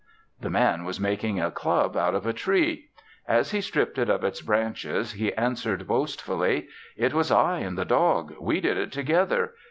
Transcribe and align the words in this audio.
The 0.39 0.49
Man 0.49 0.83
was 0.83 0.99
making 0.99 1.39
a 1.39 1.51
club 1.51 1.95
out 1.95 2.15
of 2.15 2.25
a 2.25 2.33
tree. 2.33 2.89
As 3.27 3.51
he 3.51 3.61
stripped 3.61 3.99
it 3.99 4.09
of 4.09 4.23
its 4.23 4.41
branches, 4.41 5.11
he 5.11 5.31
answered 5.35 5.87
boastfully, 5.87 6.69
"It 6.97 7.13
was 7.13 7.29
I 7.29 7.59
and 7.59 7.77
the 7.77 7.85
dog; 7.85 8.33
we 8.39 8.61
did 8.61 8.77
it 8.79 8.91
together. 8.91 9.53